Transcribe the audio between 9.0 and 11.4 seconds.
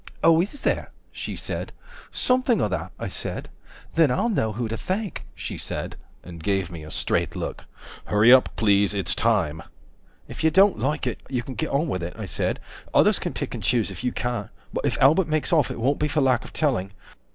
TIME If you don't like it